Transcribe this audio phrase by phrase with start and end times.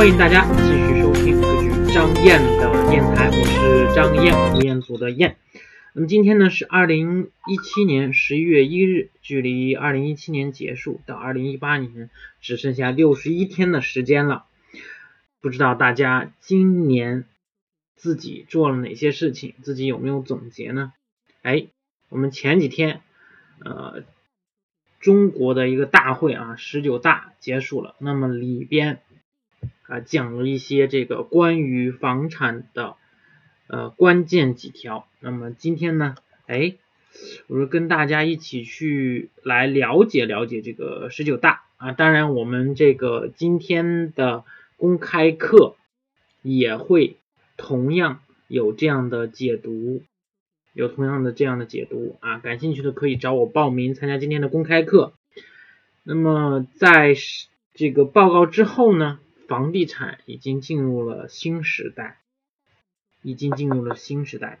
[0.00, 5.36] 欢迎大家继续收听歌剧张燕的电台，我是张燕，吴彦祖的燕。
[5.92, 12.08] 那么今天呢是二零一七年十一月一日，距离二零一七年结束到二零一八年
[12.40, 14.46] 只剩下六十一天的时间了。
[15.42, 17.26] 不知道大家今年
[17.94, 20.94] 自己做了哪些事情，自己有没有总结呢？
[21.42, 21.66] 哎，
[22.08, 23.02] 我们前几天
[23.62, 24.02] 呃
[24.98, 29.02] 中国的一个大会啊十九大结束了，那么里边
[29.90, 32.96] 啊讲了一些这个关于房产的。
[33.72, 35.06] 呃，关键几条。
[35.20, 36.16] 那么今天呢，
[36.48, 36.74] 哎，
[37.46, 41.92] 我说跟大家一起去来了解了解这个十九大啊。
[41.92, 44.42] 当然，我们这个今天的
[44.76, 45.76] 公开课
[46.42, 47.18] 也会
[47.56, 50.02] 同样有这样的解读，
[50.72, 52.38] 有同样的这样的解读啊。
[52.40, 55.12] 感兴趣的可以找我报名参加今天的公开课。
[56.02, 57.14] 那么在
[57.72, 62.16] 这个报告之后呢，房地产已经进入了新时代。
[63.22, 64.60] 已经进入了新时代，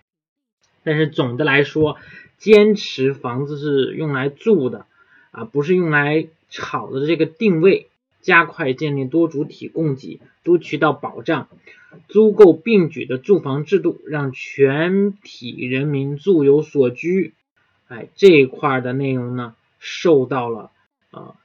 [0.82, 1.96] 但是总的来说，
[2.36, 4.84] 坚持房子是用来住的
[5.30, 7.88] 啊，不是用来炒的这个定位，
[8.20, 11.48] 加快建立多主体供给、多渠道保障、
[12.08, 17.32] 租购并举的住房制度，让全体人民住有所居，
[17.88, 20.70] 哎，这一块的内容呢，受到了
[21.12, 21.39] 啊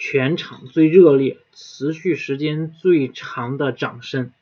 [0.00, 4.32] 全场最热烈、持续时间最长的掌声。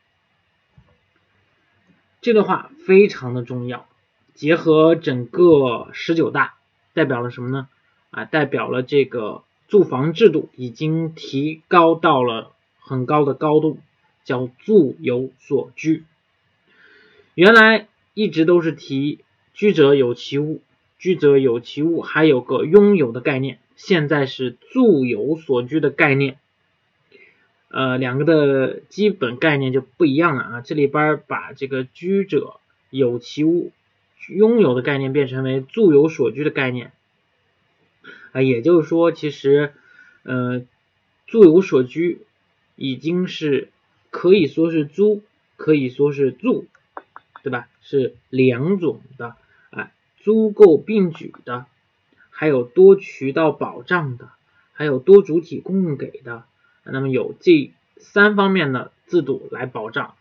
[2.20, 3.88] 这段话非常的重要，
[4.34, 6.56] 结合整个十九大，
[6.92, 7.68] 代表了什么呢？
[8.10, 13.78] 啊，代表了这个住房制度已经提高到了很高的高度，
[14.24, 16.04] 叫住有所居。
[17.34, 19.20] 原来一直都是提
[19.54, 20.60] 居者有其屋，
[20.98, 26.38] 居者有其屋，还有个拥有的概念，现在是住有所居的概念。
[27.68, 30.61] 呃，两个的基本概念就不一样了啊！
[30.62, 32.58] 这里边把这个居者
[32.90, 33.70] 有其屋
[34.28, 36.92] 拥有的概念变成为住有所居的概念
[38.33, 39.74] 啊，也就是说，其实
[40.22, 40.62] 呃，
[41.27, 42.20] 住有所居
[42.77, 43.68] 已经是
[44.11, 45.22] 可以说是租，
[45.56, 46.67] 可以说是住，
[47.42, 47.68] 对吧？
[47.83, 49.36] 是两种的
[49.70, 51.67] 啊，租购并举的，
[52.39, 54.29] 还有多渠道保障的，
[54.74, 56.45] 还有多主体供给的。
[56.85, 60.14] 那么有这三方面的制度来保障，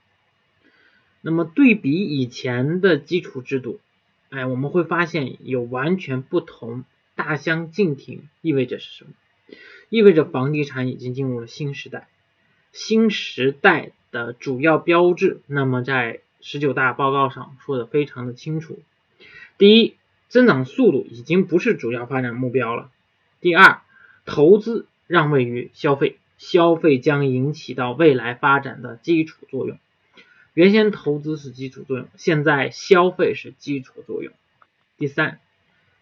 [1.19, 3.81] 那么对比以前的基础制度，
[4.29, 9.11] 哎，我们会发现有完全不同、大相径庭，意味着是什么？
[9.89, 12.07] 意味着房地产已经进入了新时代。
[12.71, 18.79] 新时代的主要标志，那么在十九大报告上说的非常的清楚。
[19.57, 19.95] 第一，
[20.29, 22.91] 增长速度已经不是主要发展目标了。
[23.41, 23.81] 第二，
[24.25, 26.17] 投资让位于消费。
[26.37, 29.79] 消费将引起到未来发展的基础作用。
[30.53, 34.33] 原先投资是基础作用，现在消费是基础作用。
[34.97, 35.39] 第三，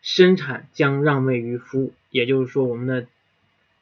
[0.01, 3.05] 生产将让位于服务，也就是说，我们的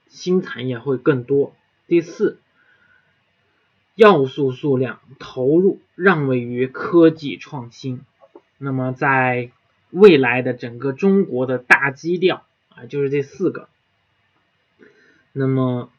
[0.10, 1.56] 新产业会更多。
[1.88, 2.38] 第四，
[3.96, 8.02] 要素数量投入让位于科技创新。
[8.58, 9.52] 那么，在
[9.92, 13.70] 未来的整个中国的大基调啊，就是这四个。
[15.32, 15.92] 那么。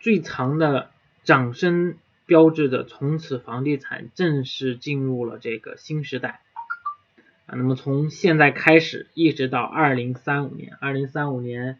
[0.00, 0.90] 最长的
[1.22, 1.96] 掌声
[2.26, 6.42] 标志着从此房地产正式进入了这个新时代
[7.46, 7.56] 啊。
[7.56, 11.78] 那么从现在开始一直到二零三五年，二零三五年，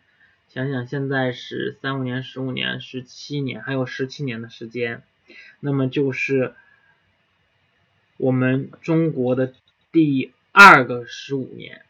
[0.48, 5.02] 想想现在是三五年、十五年、十七年，还有十七年的时间，
[5.60, 6.54] 那么就是
[8.16, 9.52] 我们中国的
[9.92, 11.82] 第二个十五年，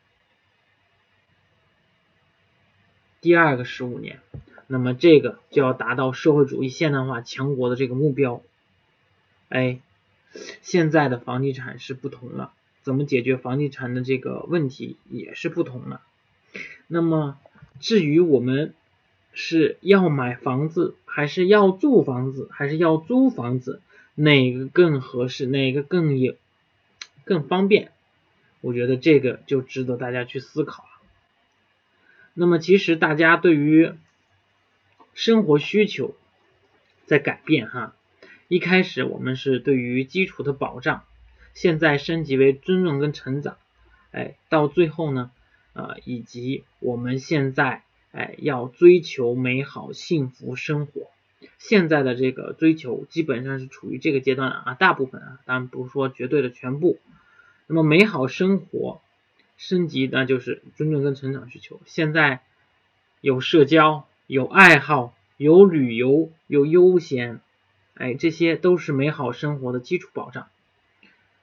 [3.21, 4.21] 第二个十五年。
[4.67, 8.41] 那么这个就要达到社会主义现代化强国的这个目标，
[9.51, 9.81] 哎，
[10.63, 16.01] 现在的房地产是不同了，怎么解决房地产的这个问题也是不同了。
[16.87, 17.39] 那么
[17.81, 18.73] 至于我们
[19.35, 23.83] 是要买房子，还是要住房子，还是要租房子，
[24.15, 26.35] 哪个更合适，哪个更有
[27.27, 27.91] 更方便？
[28.65, 30.89] 我觉得这个就值得大家去思考了。
[32.33, 33.93] 那么其实大家对于
[35.13, 36.17] 生活需求
[37.05, 37.95] 在改变哈，
[38.49, 41.05] 一开始我们是对于基础的保障，
[41.53, 43.59] 现在升级为尊重跟成长，
[44.13, 45.31] 哎，到最后呢，
[45.75, 47.83] 呃，以及我们现在
[48.13, 51.11] 哎要追求美好幸福生活，
[51.59, 56.99] 现在的这个追求基本上是处于这个阶段啊，大部分啊，当然不是说绝对的全部，
[57.67, 59.01] 那么美好生活
[59.57, 62.41] 升级那就是尊重跟成长需求，现在
[63.21, 64.07] 有社交。
[64.27, 67.41] 有爱好，有旅游，有悠闲，
[67.93, 70.47] 哎，这些都是美好生活的基础保障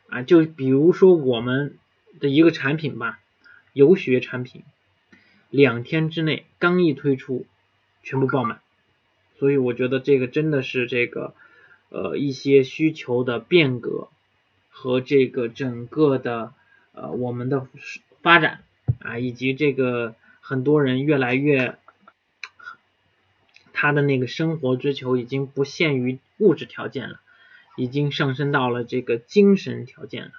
[0.10, 0.24] 啊。
[0.24, 1.78] 就比如说我们
[2.20, 3.20] 的一个产品吧，
[3.72, 4.64] 游学产品，
[5.52, 7.46] 两天之内刚一推出，
[8.02, 8.62] 全部爆满，
[9.38, 11.36] 所以我觉得这个真的是这个
[11.90, 14.08] 呃一些需求的变革
[14.72, 16.54] 和这个整个的
[16.94, 17.68] 呃我们的
[18.24, 18.64] 发展
[19.02, 21.78] 啊，以及这个很多人越来越。
[23.74, 27.20] 他的那个生活追求已经不限于物质条件了，
[27.76, 30.32] 已经上升到了这个精神条件了。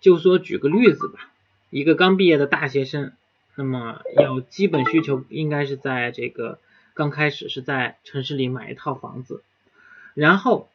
[0.00, 1.30] 就说举个例子吧，
[1.70, 3.12] 一个刚毕业的大学生，
[3.54, 6.58] 那么要基本需求应该是在这个
[6.94, 9.44] 刚开始是在城市里买一套房子，
[10.14, 10.68] 然后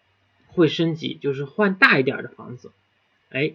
[0.53, 2.71] 会升级，就是换大一点的房子，
[3.29, 3.53] 哎，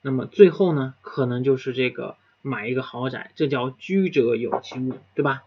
[0.00, 5.42] 那么最后呢，可能就是这个买一个豪宅，这叫居者有其屋，对吧？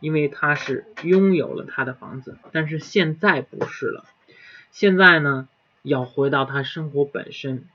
[0.00, 4.04] 因为他是拥有了他的房子，但是现在不是了。
[4.70, 5.48] 现在呢，
[5.82, 7.66] 要回到他生活本身，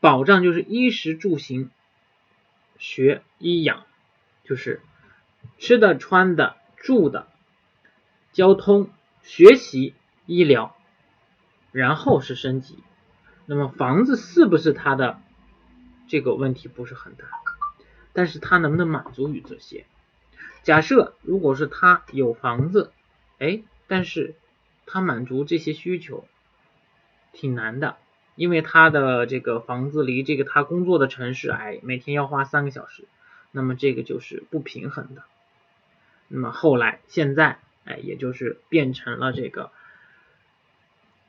[0.00, 1.70] 保障就是衣食住行、
[2.78, 3.84] 学医养，
[4.44, 4.80] 就是
[5.58, 7.28] 吃的、穿的、住的、
[8.32, 8.90] 交通、
[9.22, 10.75] 学习、医疗，
[11.76, 12.78] 然后是升级。
[13.44, 15.20] 那么房子是不是他的
[16.08, 17.26] 这个问题不是很大，
[18.14, 19.84] 但是他能不能满足于这些？
[20.62, 22.92] 假设如果是他有房子，
[23.38, 24.36] 哎，但是
[24.86, 26.26] 他满足这些需求
[27.34, 27.98] 挺难的，
[28.36, 33.04] 因为他的这个房子离这个他工作的城市，哎，每天要花三个小时，
[33.52, 35.24] 那么这个就是不平衡的。
[36.28, 39.70] 那么后来现在，哎，也就是变成了这个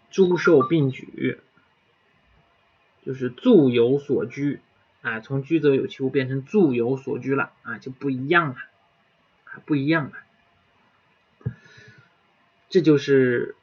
[0.09, 1.39] 租售并举，
[3.06, 4.62] 就是住有所居，
[5.01, 8.56] 啊，从居则有其屋变成住有所居了，啊，就不一样了。
[9.65, 11.51] 不一样了，
[12.69, 13.56] 这就是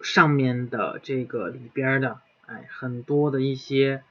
[0.00, 4.04] 上面的这个里边的，哎，很多的一些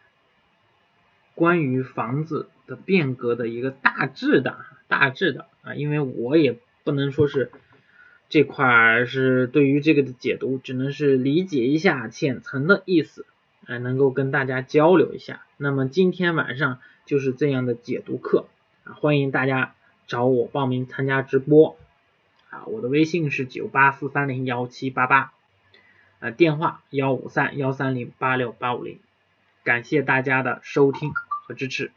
[1.33, 7.53] 关于房子的变革的一个大致的、大致的啊，因为我也不能说是
[8.31, 13.28] 这块是对于这个的解读，只能是理解一下浅层的意思，
[13.68, 15.44] 哎，能够跟大家交流一下。
[15.57, 18.48] 那么今天晚上就是这样的解读课
[18.86, 19.75] 啊，欢迎大家。
[20.07, 21.78] 找我报名参加直播
[22.50, 22.66] 啊！
[22.66, 25.31] 我的微信是九八四三零幺七八八，
[26.19, 29.00] 呃，电话幺五三幺三零八六八五零。
[29.63, 31.94] 感谢大家的收听和支持。